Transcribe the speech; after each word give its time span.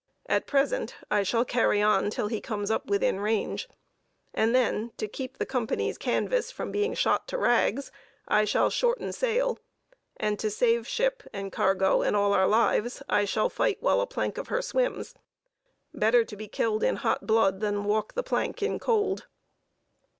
At 0.25 0.47
present 0.47 0.95
I 1.11 1.21
shall 1.21 1.45
carry 1.45 1.79
on 1.79 2.09
till 2.09 2.25
he 2.25 2.41
comes 2.41 2.71
up 2.71 2.87
within 2.87 3.19
range: 3.19 3.69
and 4.33 4.55
then, 4.55 4.91
to 4.97 5.07
keep 5.07 5.37
the 5.37 5.45
Company's 5.45 5.99
canvas 5.99 6.49
from 6.49 6.71
being 6.71 6.95
shot 6.95 7.27
to 7.27 7.37
rags, 7.37 7.91
I 8.27 8.45
shall 8.45 8.71
shorten 8.71 9.11
sail; 9.13 9.59
and 10.17 10.39
to 10.39 10.49
save 10.49 10.87
ship 10.87 11.21
and 11.33 11.51
cargo 11.51 12.01
and 12.01 12.15
all 12.15 12.33
our 12.33 12.47
lives, 12.47 13.03
I 13.07 13.25
shall 13.25 13.47
fight 13.51 13.77
while 13.81 14.01
a 14.01 14.07
plank 14.07 14.39
of 14.39 14.47
her 14.47 14.63
swims. 14.63 15.13
Better 15.93 16.25
to 16.25 16.35
be 16.35 16.47
killed 16.47 16.81
in 16.81 16.95
hot 16.95 17.27
blood 17.27 17.59
than 17.59 17.83
walk 17.83 18.15
the 18.15 18.23
plank 18.23 18.63
in 18.63 18.79
cold." 18.79 19.27